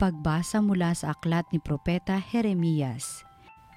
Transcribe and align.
Pagbasa 0.00 0.64
mula 0.64 0.96
sa 0.96 1.12
aklat 1.12 1.44
ni 1.52 1.60
Propeta 1.60 2.16
Jeremias. 2.16 3.20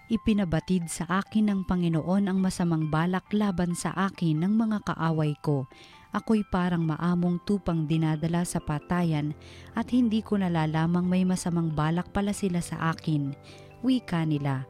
Ipinabatid 0.07 0.87
sa 0.87 1.03
akin 1.19 1.51
ng 1.51 1.61
Panginoon 1.67 2.31
ang 2.31 2.39
masamang 2.39 2.87
balak 2.87 3.27
laban 3.35 3.75
sa 3.75 3.91
akin 3.91 4.39
ng 4.39 4.55
mga 4.55 4.87
kaaway 4.87 5.35
ko. 5.43 5.67
Ako'y 6.15 6.47
parang 6.47 6.87
maamong 6.87 7.43
tupang 7.43 7.83
dinadala 7.83 8.47
sa 8.47 8.63
patayan 8.63 9.35
at 9.75 9.91
hindi 9.91 10.23
ko 10.23 10.39
nalalamang 10.39 11.03
may 11.03 11.27
masamang 11.27 11.75
balak 11.75 12.07
pala 12.15 12.31
sila 12.31 12.63
sa 12.63 12.95
akin. 12.95 13.35
Wika 13.83 14.23
nila, 14.23 14.63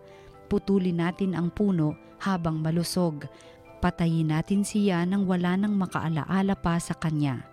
putulin 0.50 1.06
natin 1.06 1.38
ang 1.38 1.54
puno 1.54 1.94
habang 2.18 2.66
malusog. 2.66 3.30
Patayin 3.78 4.34
natin 4.34 4.66
siya 4.66 5.06
nang 5.06 5.30
wala 5.30 5.54
nang 5.54 5.78
makaalaala 5.78 6.58
pa 6.58 6.82
sa 6.82 6.98
kanya. 6.98 7.46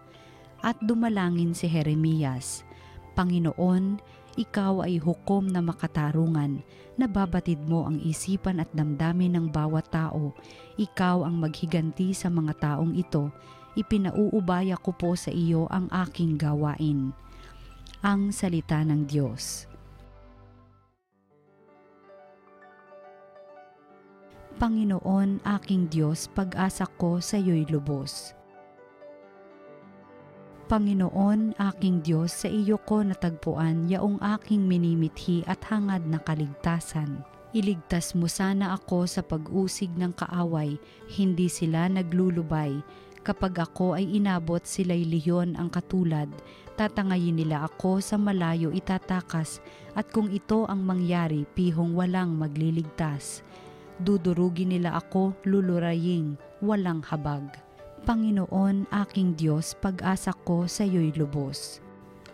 At 0.65 0.81
dumalangin 0.81 1.53
si 1.53 1.69
Jeremias 1.69 2.65
Panginoon, 3.21 4.01
ikaw 4.41 4.81
ay 4.89 4.97
hukom 4.97 5.53
na 5.53 5.61
makatarungan, 5.61 6.65
nababatid 6.97 7.61
mo 7.69 7.85
ang 7.85 8.01
isipan 8.01 8.65
at 8.65 8.73
damdamin 8.73 9.37
ng 9.37 9.47
bawat 9.53 9.93
tao. 9.93 10.33
Ikaw 10.81 11.29
ang 11.29 11.37
maghiganti 11.37 12.17
sa 12.17 12.33
mga 12.33 12.57
taong 12.57 12.97
ito. 12.97 13.29
Ipinauubaya 13.77 14.81
ko 14.81 14.97
po 14.97 15.13
sa 15.21 15.29
iyo 15.29 15.69
ang 15.69 15.93
aking 15.93 16.41
gawain. 16.41 17.13
Ang 18.01 18.33
Salita 18.33 18.81
ng 18.81 19.05
Diyos. 19.05 19.69
Panginoon, 24.57 25.45
aking 25.45 25.93
Diyos, 25.93 26.25
pag-asa 26.33 26.89
ko 26.97 27.21
sa 27.21 27.37
iyo'y 27.37 27.69
lubos 27.69 28.40
Panginoon, 30.71 31.59
aking 31.59 31.99
Diyos, 32.07 32.31
sa 32.31 32.47
iyo 32.47 32.79
ko 32.79 33.03
natagpuan 33.03 33.91
yaong 33.91 34.23
aking 34.39 34.71
minimithi 34.71 35.43
at 35.51 35.59
hangad 35.67 36.07
na 36.07 36.23
kaligtasan. 36.23 37.27
Iligtas 37.51 38.15
mo 38.15 38.31
sana 38.31 38.79
ako 38.79 39.03
sa 39.11 39.19
pag-usig 39.19 39.91
ng 39.99 40.15
kaaway, 40.15 40.79
hindi 41.11 41.51
sila 41.51 41.91
naglulubay. 41.91 42.87
Kapag 43.27 43.67
ako 43.67 43.99
ay 43.99 44.15
inabot 44.15 44.63
sila'y 44.63 45.03
liyon 45.11 45.59
ang 45.59 45.75
katulad, 45.75 46.31
tatangayin 46.79 47.43
nila 47.43 47.67
ako 47.67 47.99
sa 47.99 48.15
malayo 48.15 48.71
itatakas 48.71 49.59
at 49.99 50.07
kung 50.15 50.31
ito 50.31 50.71
ang 50.71 50.87
mangyari 50.87 51.51
pihong 51.59 51.99
walang 51.99 52.39
magliligtas. 52.39 53.43
Dudurugin 53.99 54.71
nila 54.71 55.03
ako 55.03 55.35
luluraying, 55.43 56.39
walang 56.63 57.03
habag. 57.03 57.70
Panginoon 58.01 58.89
aking 58.89 59.37
Diyos, 59.37 59.77
pag-asa 59.77 60.33
ko 60.33 60.65
sa 60.65 60.89
iyo'y 60.89 61.13
lubos. 61.21 61.85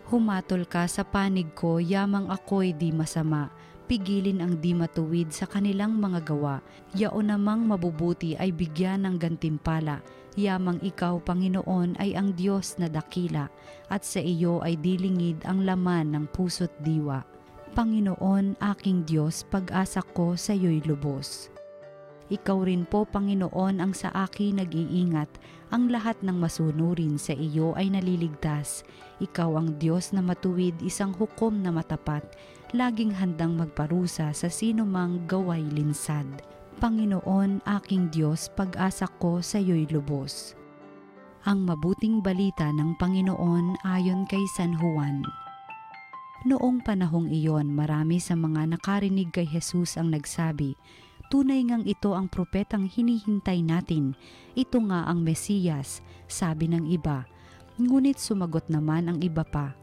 Humatol 0.07 0.63
ka 0.63 0.87
sa 0.87 1.03
panig 1.03 1.51
ko, 1.51 1.83
yamang 1.83 2.31
ako'y 2.31 2.71
di 2.71 2.95
masama. 2.95 3.51
Pigilin 3.91 4.39
ang 4.39 4.55
di 4.63 4.71
matuwid 4.71 5.35
sa 5.35 5.43
kanilang 5.43 5.99
mga 5.99 6.23
gawa. 6.23 6.63
Yao 6.95 7.19
namang 7.19 7.67
mabubuti 7.67 8.39
ay 8.39 8.55
bigyan 8.55 9.03
ng 9.03 9.19
gantimpala. 9.19 9.99
Yamang 10.39 10.79
ikaw, 10.79 11.19
Panginoon, 11.19 11.99
ay 11.99 12.15
ang 12.15 12.31
Diyos 12.31 12.79
na 12.79 12.87
dakila, 12.87 13.51
at 13.91 14.07
sa 14.07 14.23
iyo 14.23 14.63
ay 14.63 14.79
dilingid 14.79 15.43
ang 15.43 15.67
laman 15.67 16.15
ng 16.15 16.31
puso't 16.31 16.71
diwa. 16.79 17.27
Panginoon, 17.75 18.55
aking 18.63 19.03
Diyos, 19.03 19.43
pag-asa 19.51 19.99
ko 20.15 20.39
sa 20.39 20.55
iyo'y 20.55 20.79
lubos. 20.87 21.51
Ikaw 22.27 22.67
rin 22.67 22.83
po, 22.83 23.07
Panginoon, 23.07 23.79
ang 23.79 23.95
sa 23.95 24.11
akin 24.11 24.59
nag-iingat. 24.59 25.31
Ang 25.71 25.87
lahat 25.87 26.19
ng 26.19 26.35
masunurin 26.35 27.15
sa 27.15 27.31
iyo 27.31 27.71
ay 27.79 27.87
naliligtas. 27.87 28.83
Ikaw 29.23 29.55
ang 29.55 29.79
Diyos 29.79 30.11
na 30.11 30.19
matuwid, 30.19 30.75
isang 30.83 31.15
hukom 31.15 31.63
na 31.63 31.71
matapat, 31.71 32.23
laging 32.75 33.15
handang 33.15 33.55
magparusa 33.55 34.35
sa 34.35 34.49
sino 34.51 34.83
mang 34.83 35.23
gaway 35.23 35.63
linsad. 35.71 36.27
Panginoon, 36.83 37.63
aking 37.63 38.11
Diyos, 38.11 38.51
pag-asa 38.51 39.07
ko 39.23 39.39
sa 39.39 39.63
iyo'y 39.63 39.87
lubos. 39.87 40.51
Ang 41.47 41.63
mabuting 41.63 42.19
balita 42.19 42.67
ng 42.75 42.99
Panginoon 42.99 43.87
ayon 43.87 44.27
kay 44.27 44.43
San 44.59 44.75
Juan. 44.75 45.23
Noong 46.43 46.83
panahong 46.83 47.31
iyon, 47.31 47.71
marami 47.71 48.19
sa 48.21 48.35
mga 48.35 48.75
nakarinig 48.75 49.31
kay 49.33 49.47
Jesus 49.47 49.95
ang 49.95 50.13
nagsabi, 50.13 50.77
Tunay 51.27 51.59
ngang 51.67 51.83
ito 51.83 52.15
ang 52.15 52.31
propetang 52.31 52.87
hinihintay 52.87 53.59
natin. 53.59 54.15
Ito 54.55 54.79
nga 54.87 55.11
ang 55.11 55.27
Mesiyas, 55.27 55.99
sabi 56.23 56.71
ng 56.71 56.87
iba. 56.87 57.27
Ngunit 57.75 58.15
sumagot 58.15 58.71
naman 58.71 59.11
ang 59.11 59.19
iba 59.19 59.43
pa. 59.43 59.75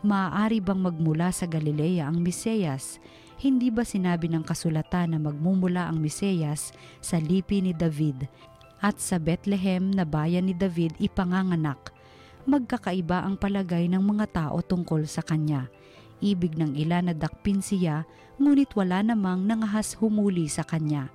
Maaari 0.00 0.64
bang 0.64 0.80
magmula 0.80 1.28
sa 1.28 1.44
Galilea 1.44 2.08
ang 2.08 2.24
Mesiyas? 2.24 2.96
Hindi 3.36 3.68
ba 3.68 3.84
sinabi 3.84 4.32
ng 4.32 4.40
kasulatan 4.40 5.12
na 5.12 5.18
magmumula 5.20 5.92
ang 5.92 6.00
Mesiyas 6.00 6.72
sa 7.04 7.20
lipi 7.20 7.60
ni 7.60 7.76
David 7.76 8.24
at 8.80 8.96
sa 8.96 9.20
Bethlehem 9.20 9.92
na 9.92 10.08
bayan 10.08 10.48
ni 10.48 10.56
David 10.56 10.96
ipanganganak? 10.96 11.92
Magkakaiba 12.48 13.28
ang 13.28 13.36
palagay 13.36 13.92
ng 13.92 14.00
mga 14.00 14.26
tao 14.32 14.64
tungkol 14.64 15.04
sa 15.04 15.20
kanya 15.20 15.68
Ibig 16.18 16.58
ng 16.58 16.74
ilan 16.74 17.10
na 17.10 17.14
dakpin 17.14 17.62
siya, 17.62 18.02
ngunit 18.42 18.74
wala 18.74 19.06
namang 19.06 19.46
nangahas 19.46 19.94
humuli 19.94 20.50
sa 20.50 20.66
kanya. 20.66 21.14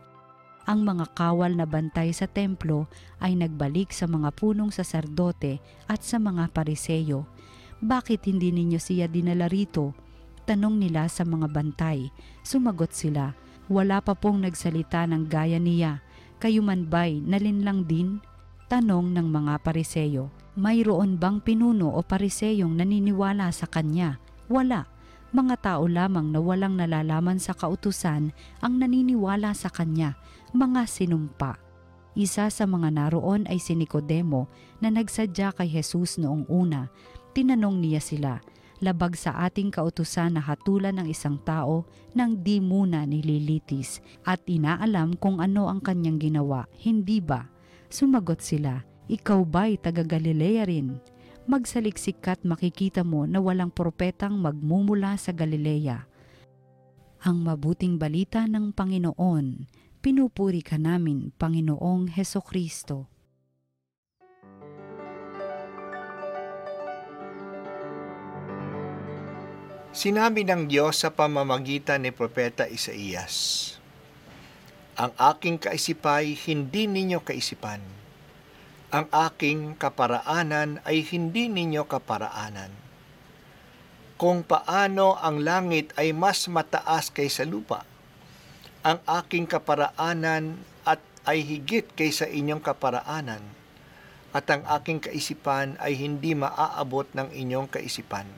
Ang 0.63 0.87
mga 0.87 1.11
kawal 1.11 1.59
na 1.59 1.67
bantay 1.67 2.15
sa 2.15 2.23
templo 2.23 2.87
ay 3.19 3.35
nagbalik 3.35 3.91
sa 3.91 4.07
mga 4.07 4.31
punong 4.31 4.71
saserdote 4.71 5.59
at 5.91 5.99
sa 6.07 6.23
mga 6.23 6.55
pariseyo. 6.55 7.27
Bakit 7.83 8.31
hindi 8.31 8.55
ninyo 8.55 8.79
siya 8.79 9.11
dinala 9.11 9.51
rito? 9.51 9.91
Tanong 10.47 10.79
nila 10.79 11.11
sa 11.11 11.27
mga 11.27 11.51
bantay. 11.51 12.07
Sumagot 12.47 12.95
sila, 12.95 13.35
wala 13.67 13.99
pa 13.99 14.15
pong 14.15 14.47
nagsalita 14.47 15.03
ng 15.03 15.27
gaya 15.27 15.59
niya. 15.59 15.99
Kayo 16.39 16.63
man 16.63 16.87
ba'y 16.87 17.19
nalinlang 17.19 17.83
din? 17.83 18.23
Tanong 18.71 19.11
ng 19.11 19.27
mga 19.27 19.59
pariseyo. 19.67 20.31
Mayroon 20.55 21.19
bang 21.19 21.43
pinuno 21.43 21.91
o 21.91 21.99
pariseyong 21.99 22.71
naniniwala 22.79 23.51
sa 23.51 23.67
kanya? 23.67 24.15
Wala 24.47 24.92
mga 25.33 25.55
tao 25.65 25.89
lamang 25.89 26.29
na 26.29 26.37
walang 26.37 26.77
nalalaman 26.77 27.41
sa 27.41 27.57
kautusan 27.57 28.29
ang 28.61 28.73
naniniwala 28.77 29.57
sa 29.57 29.73
kanya, 29.73 30.13
mga 30.53 30.85
sinumpa. 30.85 31.57
Isa 32.13 32.53
sa 32.53 32.69
mga 32.69 32.93
naroon 32.93 33.49
ay 33.49 33.57
si 33.57 33.73
Nicodemo 33.73 34.45
na 34.77 34.93
nagsadya 34.93 35.57
kay 35.57 35.65
Jesus 35.65 36.21
noong 36.21 36.45
una. 36.45 36.93
Tinanong 37.33 37.81
niya 37.81 37.97
sila, 37.97 38.37
labag 38.77 39.17
sa 39.17 39.33
ating 39.49 39.73
kautusan 39.73 40.37
na 40.37 40.41
hatulan 40.45 41.01
ng 41.01 41.09
isang 41.09 41.41
tao 41.41 41.89
nang 42.13 42.37
di 42.37 42.61
muna 42.61 43.01
nililitis 43.09 44.05
at 44.29 44.45
inaalam 44.45 45.17
kung 45.17 45.41
ano 45.41 45.65
ang 45.65 45.81
kanyang 45.81 46.21
ginawa, 46.21 46.69
hindi 46.77 47.17
ba? 47.17 47.49
Sumagot 47.89 48.45
sila, 48.45 48.85
ikaw 49.09 49.41
ba'y 49.41 49.81
taga 49.81 50.05
Galilea 50.05 50.69
rin? 50.69 51.01
Magsaliksik 51.45 52.23
at 52.27 52.41
makikita 52.47 53.03
mo 53.03 53.27
na 53.27 53.43
walang 53.43 53.69
propetang 53.69 54.39
magmumula 54.39 55.19
sa 55.19 55.35
Galilea. 55.35 56.07
Ang 57.23 57.47
mabuting 57.47 57.95
balita 57.95 58.43
ng 58.47 58.75
Panginoon, 58.75 59.67
pinupuri 60.03 60.59
ka 60.59 60.75
namin, 60.75 61.31
Panginoong 61.39 62.11
Heso 62.11 62.43
Kristo. 62.43 63.07
Sinabi 69.93 70.41
ng 70.41 70.65
Diyos 70.67 71.05
sa 71.05 71.13
pamamagitan 71.13 72.01
ni 72.01 72.09
Propeta 72.09 72.65
Isaías, 72.65 73.77
Ang 74.97 75.13
aking 75.15 75.61
kaisipay 75.61 76.33
hindi 76.33 76.89
ninyo 76.89 77.21
kaisipan, 77.21 77.79
ang 78.93 79.09
aking 79.09 79.73
kaparaanan 79.73 80.77
ay 80.85 81.01
hindi 81.01 81.49
ninyo 81.49 81.81
kaparaanan. 81.89 82.69
Kung 84.21 84.45
paano 84.45 85.17
ang 85.17 85.41
langit 85.41 85.97
ay 85.97 86.13
mas 86.13 86.45
mataas 86.45 87.09
kaysa 87.09 87.41
lupa, 87.41 87.81
ang 88.85 89.01
aking 89.09 89.49
kaparaanan 89.49 90.61
at 90.85 91.01
ay 91.25 91.41
higit 91.41 91.89
kaysa 91.97 92.29
inyong 92.29 92.61
kaparaanan, 92.61 93.41
at 94.29 94.45
ang 94.53 94.61
aking 94.77 95.01
kaisipan 95.01 95.73
ay 95.81 95.97
hindi 95.97 96.37
maaabot 96.37 97.09
ng 97.17 97.33
inyong 97.33 97.73
kaisipan. 97.73 98.29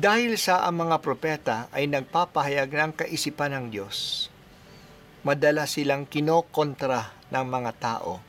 Dahil 0.00 0.40
sa 0.40 0.64
ang 0.64 0.88
mga 0.88 1.04
propeta 1.04 1.68
ay 1.76 1.84
nagpapahayag 1.84 2.72
ng 2.72 2.92
kaisipan 3.04 3.52
ng 3.52 3.66
Diyos, 3.68 4.32
madala 5.20 5.68
silang 5.68 6.08
kinokontra 6.08 7.12
ng 7.28 7.44
mga 7.44 7.72
tao 7.76 8.20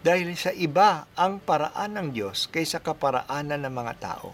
dahil 0.00 0.32
sa 0.32 0.48
iba 0.56 1.04
ang 1.12 1.36
paraan 1.44 2.00
ng 2.00 2.08
Diyos 2.16 2.48
kaysa 2.48 2.80
kaparaanan 2.80 3.68
ng 3.68 3.74
mga 3.74 3.94
tao. 4.00 4.32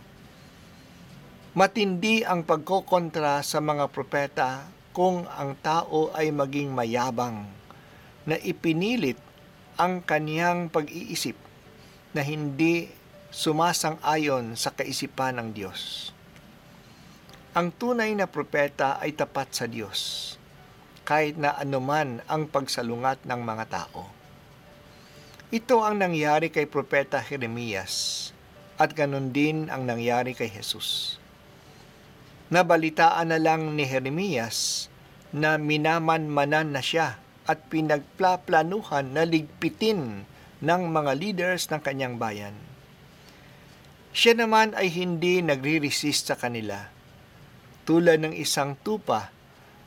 Matindi 1.56 2.22
ang 2.22 2.46
pagkokontra 2.46 3.42
sa 3.42 3.58
mga 3.58 3.90
propeta 3.90 4.70
kung 4.94 5.26
ang 5.26 5.58
tao 5.58 6.14
ay 6.14 6.30
maging 6.30 6.70
mayabang 6.70 7.42
na 8.28 8.36
ipinilit 8.38 9.18
ang 9.74 10.04
kaniyang 10.04 10.70
pag-iisip 10.70 11.34
na 12.14 12.22
hindi 12.22 12.88
sumasang-ayon 13.34 14.54
sa 14.54 14.72
kaisipan 14.72 15.36
ng 15.42 15.48
Diyos. 15.52 16.12
Ang 17.56 17.72
tunay 17.72 18.12
na 18.12 18.28
propeta 18.28 19.00
ay 19.00 19.16
tapat 19.16 19.48
sa 19.52 19.64
Diyos, 19.64 20.32
kahit 21.06 21.38
na 21.38 21.54
anuman 21.54 22.18
ang 22.26 22.50
pagsalungat 22.50 23.22
ng 23.22 23.40
mga 23.46 23.64
tao. 23.70 24.10
Ito 25.54 25.86
ang 25.86 26.02
nangyari 26.02 26.50
kay 26.50 26.66
Propeta 26.66 27.22
Jeremias 27.22 28.28
at 28.74 28.90
ganun 28.90 29.30
din 29.30 29.70
ang 29.70 29.86
nangyari 29.86 30.34
kay 30.34 30.50
Jesus. 30.50 31.22
Nabalitaan 32.50 33.30
na 33.30 33.38
lang 33.38 33.78
ni 33.78 33.86
Jeremias 33.86 34.90
na 35.30 35.54
minamanmanan 35.54 36.74
na 36.74 36.82
siya 36.82 37.22
at 37.46 37.70
pinagplaplanuhan 37.70 39.14
na 39.14 39.22
ligpitin 39.22 40.26
ng 40.58 40.82
mga 40.90 41.12
leaders 41.14 41.70
ng 41.70 41.78
kanyang 41.78 42.18
bayan. 42.18 42.58
Siya 44.10 44.34
naman 44.34 44.74
ay 44.74 44.90
hindi 44.90 45.38
nagre-resist 45.44 46.34
sa 46.34 46.36
kanila, 46.40 46.90
tulad 47.86 48.18
ng 48.18 48.34
isang 48.34 48.74
tupa 48.82 49.35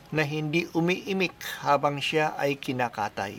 na 0.09 0.25
hindi 0.25 0.65
umiimik 0.73 1.37
habang 1.61 2.01
siya 2.01 2.33
ay 2.37 2.57
kinakatay. 2.57 3.37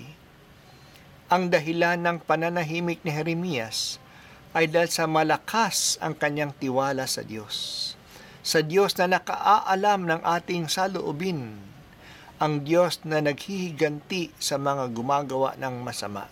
Ang 1.31 1.51
dahilan 1.51 1.99
ng 1.99 2.19
pananahimik 2.23 3.03
ni 3.03 3.11
Jeremias 3.11 3.99
ay 4.55 4.67
dahil 4.67 4.91
sa 4.91 5.07
malakas 5.07 5.99
ang 6.03 6.15
kanyang 6.19 6.55
tiwala 6.55 7.07
sa 7.07 7.23
Diyos. 7.23 7.95
Sa 8.43 8.63
Diyos 8.67 8.99
na 8.99 9.07
nakaaalam 9.19 10.11
ng 10.11 10.21
ating 10.27 10.67
saloobin, 10.67 11.59
ang 12.41 12.65
Diyos 12.65 13.05
na 13.05 13.21
naghihiganti 13.21 14.33
sa 14.41 14.57
mga 14.57 14.91
gumagawa 14.97 15.55
ng 15.61 15.75
masama. 15.85 16.27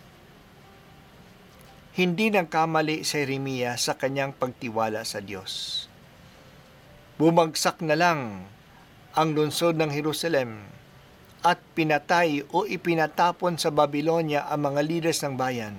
Hindi 1.94 2.30
nagkamali 2.30 3.02
si 3.02 3.20
Jeremias 3.22 3.90
sa 3.90 3.98
kanyang 3.98 4.32
pagtiwala 4.32 5.02
sa 5.02 5.18
Diyos. 5.18 5.84
Bumagsak 7.18 7.82
na 7.82 7.98
lang 7.98 8.46
ang 9.18 9.34
lungsod 9.34 9.74
ng 9.74 9.90
Jerusalem 9.90 10.62
at 11.42 11.58
pinatay 11.74 12.46
o 12.54 12.62
ipinatapon 12.70 13.58
sa 13.58 13.74
Babylonia 13.74 14.46
ang 14.46 14.70
mga 14.70 14.80
leaders 14.86 15.18
ng 15.26 15.34
bayan. 15.34 15.74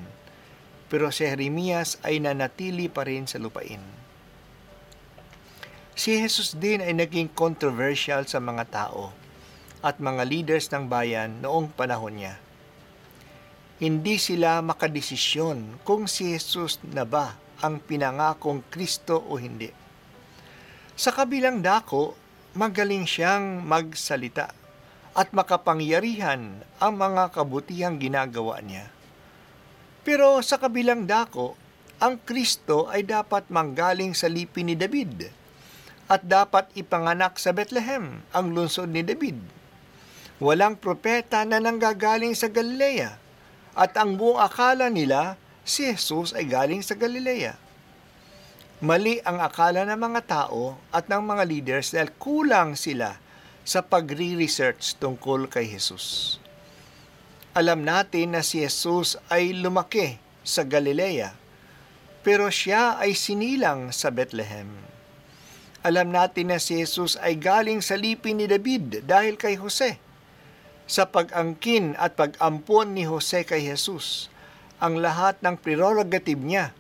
Pero 0.92 1.08
si 1.08 1.24
Jeremias 1.24 1.96
ay 2.04 2.20
nanatili 2.20 2.92
pa 2.92 3.08
rin 3.08 3.32
sa 3.32 3.40
lupain. 3.40 3.80
Si 5.96 6.20
Jesus 6.20 6.60
din 6.60 6.84
ay 6.84 6.92
naging 6.92 7.32
controversial 7.32 8.28
sa 8.28 8.44
mga 8.44 8.68
tao 8.68 9.16
at 9.80 10.04
mga 10.04 10.28
leaders 10.28 10.68
ng 10.76 10.92
bayan 10.92 11.40
noong 11.40 11.72
panahon 11.72 12.20
niya. 12.20 12.36
Hindi 13.80 14.20
sila 14.20 14.60
makadesisyon 14.60 15.80
kung 15.88 16.12
si 16.12 16.36
Jesus 16.36 16.84
na 16.92 17.08
ba 17.08 17.40
ang 17.64 17.80
pinangakong 17.80 18.68
Kristo 18.68 19.16
o 19.16 19.40
hindi. 19.40 19.72
Sa 21.00 21.16
kabilang 21.16 21.64
dako, 21.64 22.28
magaling 22.58 23.06
siyang 23.06 23.62
magsalita 23.62 24.50
at 25.14 25.30
makapangyarihan 25.36 26.66
ang 26.82 26.94
mga 26.98 27.30
kabutihang 27.34 28.02
ginagawa 28.02 28.62
niya. 28.64 28.90
Pero 30.02 30.40
sa 30.42 30.58
kabilang 30.58 31.06
dako, 31.06 31.54
ang 32.00 32.16
Kristo 32.24 32.88
ay 32.88 33.04
dapat 33.04 33.52
manggaling 33.52 34.16
sa 34.16 34.32
lipi 34.32 34.64
ni 34.64 34.74
David 34.74 35.30
at 36.10 36.26
dapat 36.26 36.72
ipanganak 36.74 37.38
sa 37.38 37.54
Bethlehem, 37.54 38.26
ang 38.34 38.56
lungsod 38.56 38.90
ni 38.90 39.06
David. 39.06 39.38
Walang 40.42 40.80
propeta 40.80 41.44
na 41.46 41.60
nanggagaling 41.60 42.34
sa 42.34 42.48
Galilea 42.48 43.20
at 43.78 43.92
ang 44.00 44.16
buong 44.18 44.40
akala 44.42 44.90
nila 44.90 45.38
si 45.62 45.86
Jesus 45.86 46.34
ay 46.34 46.50
galing 46.50 46.82
sa 46.82 46.98
Galilea. 46.98 47.69
Mali 48.80 49.20
ang 49.28 49.44
akala 49.44 49.84
ng 49.84 50.00
mga 50.00 50.22
tao 50.24 50.80
at 50.96 51.12
ng 51.12 51.20
mga 51.20 51.44
leaders 51.44 51.92
dahil 51.92 52.16
kulang 52.16 52.80
sila 52.80 53.20
sa 53.68 53.84
pagre-research 53.84 54.96
tungkol 55.04 55.52
kay 55.52 55.68
Jesus. 55.68 56.40
Alam 57.52 57.84
natin 57.84 58.40
na 58.40 58.40
si 58.40 58.64
Jesus 58.64 59.20
ay 59.28 59.52
lumaki 59.52 60.16
sa 60.48 60.64
Galilea, 60.64 61.36
pero 62.24 62.48
siya 62.48 62.96
ay 62.96 63.20
sinilang 63.20 63.92
sa 63.92 64.16
Bethlehem. 64.16 64.72
Alam 65.84 66.16
natin 66.16 66.56
na 66.56 66.60
si 66.64 66.80
Jesus 66.80 67.20
ay 67.20 67.36
galing 67.36 67.84
sa 67.84 68.00
lipi 68.00 68.32
ni 68.32 68.48
David 68.48 69.04
dahil 69.04 69.36
kay 69.36 69.60
Jose. 69.60 70.00
Sa 70.88 71.04
pag-angkin 71.04 72.00
at 72.00 72.16
pag-ampon 72.16 72.96
ni 72.96 73.04
Jose 73.04 73.44
kay 73.44 73.60
Jesus, 73.60 74.32
ang 74.80 75.04
lahat 75.04 75.36
ng 75.44 75.60
prerogative 75.60 76.40
niya 76.40 76.72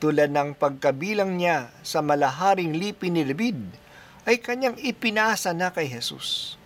tulad 0.00 0.32
ng 0.32 0.56
pagkabilang 0.56 1.36
niya 1.36 1.68
sa 1.84 2.00
malaharing 2.00 2.72
lipi 2.72 3.12
ni 3.12 3.20
David, 3.20 3.60
ay 4.24 4.40
kanyang 4.40 4.80
ipinasa 4.80 5.52
na 5.52 5.68
kay 5.68 5.92
Jesus. 5.92 6.56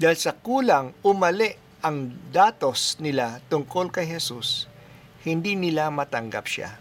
Dahil 0.00 0.16
sa 0.16 0.32
kulang 0.32 0.96
umali 1.04 1.52
ang 1.84 2.16
datos 2.32 2.96
nila 3.04 3.44
tungkol 3.52 3.92
kay 3.92 4.08
Jesus, 4.08 4.64
hindi 5.28 5.60
nila 5.60 5.92
matanggap 5.92 6.48
siya. 6.48 6.80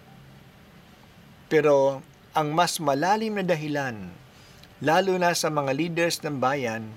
Pero 1.52 2.00
ang 2.32 2.56
mas 2.56 2.80
malalim 2.80 3.36
na 3.36 3.44
dahilan, 3.44 4.08
lalo 4.80 5.14
na 5.20 5.36
sa 5.36 5.52
mga 5.52 5.72
leaders 5.76 6.24
ng 6.24 6.40
bayan, 6.40 6.88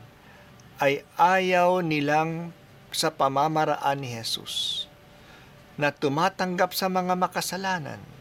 ay 0.79 1.02
ayaw 1.19 1.82
nilang 1.82 2.55
sa 2.94 3.11
pamamaraan 3.11 3.99
ni 3.99 4.14
Jesus 4.14 4.87
na 5.75 5.90
tumatanggap 5.90 6.70
sa 6.75 6.87
mga 6.87 7.19
makasalanan 7.19 8.17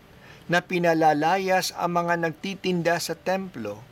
na 0.48 0.64
pinalalayas 0.64 1.76
ang 1.76 2.04
mga 2.04 2.24
nagtitinda 2.24 2.96
sa 3.04 3.14
templo, 3.16 3.84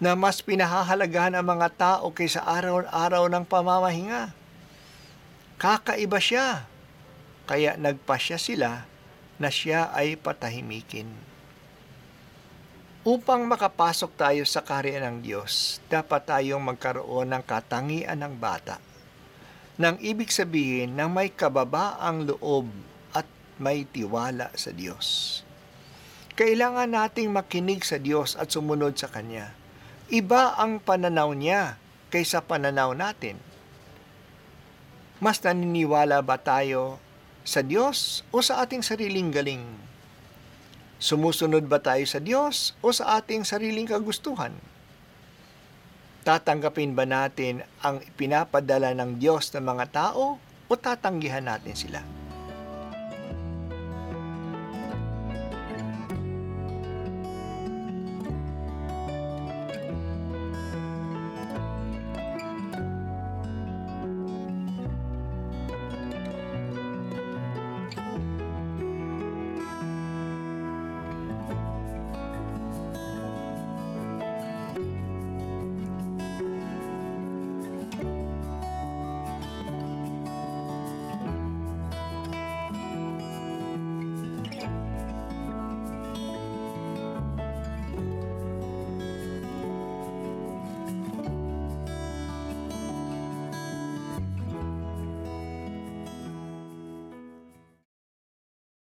na 0.00 0.16
mas 0.16 0.40
pinahahalagahan 0.40 1.36
ang 1.36 1.46
mga 1.46 1.68
tao 1.76 2.08
kaysa 2.12 2.40
araw-araw 2.40 3.28
ng 3.28 3.44
pamamahinga. 3.44 4.32
Kakaiba 5.60 6.16
siya, 6.22 6.64
kaya 7.44 7.76
nagpasya 7.76 8.38
sila 8.40 8.88
na 9.36 9.48
siya 9.52 9.92
ay 9.92 10.16
patahimikin. 10.16 11.10
Upang 13.08 13.48
makapasok 13.48 14.10
tayo 14.14 14.42
sa 14.44 14.60
kaharian 14.60 15.06
ng 15.06 15.18
Diyos, 15.24 15.80
dapat 15.88 16.28
tayong 16.28 16.60
magkaroon 16.60 17.32
ng 17.32 17.42
katangian 17.46 18.20
ng 18.20 18.36
bata. 18.36 18.78
Nang 19.78 19.96
ibig 20.02 20.28
sabihin 20.28 20.98
na 20.98 21.06
may 21.06 21.30
kababaang 21.30 22.26
loob 22.26 22.68
at 23.14 23.24
may 23.56 23.86
tiwala 23.86 24.52
sa 24.58 24.74
Diyos. 24.74 25.40
Kailangan 26.38 26.94
nating 26.94 27.34
makinig 27.34 27.82
sa 27.82 27.98
Diyos 27.98 28.38
at 28.38 28.54
sumunod 28.54 28.94
sa 28.94 29.10
Kanya. 29.10 29.50
Iba 30.06 30.54
ang 30.54 30.78
pananaw 30.78 31.34
niya 31.34 31.82
kaysa 32.14 32.46
pananaw 32.46 32.94
natin. 32.94 33.42
Mas 35.18 35.42
naniniwala 35.42 36.22
ba 36.22 36.38
tayo 36.38 37.02
sa 37.42 37.58
Diyos 37.58 38.22
o 38.30 38.38
sa 38.38 38.62
ating 38.62 38.86
sariling 38.86 39.34
galing? 39.34 39.66
Sumusunod 41.02 41.66
ba 41.66 41.82
tayo 41.82 42.06
sa 42.06 42.22
Diyos 42.22 42.78
o 42.86 42.94
sa 42.94 43.18
ating 43.18 43.42
sariling 43.42 43.90
kagustuhan? 43.90 44.54
Tatanggapin 46.22 46.94
ba 46.94 47.02
natin 47.02 47.66
ang 47.82 47.98
pinapadala 48.14 48.94
ng 48.94 49.18
Diyos 49.18 49.50
ng 49.58 49.66
mga 49.66 49.90
tao 49.90 50.38
o 50.70 50.72
tatanggihan 50.78 51.42
natin 51.42 51.74
sila? 51.74 52.17